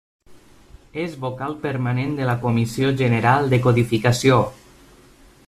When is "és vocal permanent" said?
1.03-2.15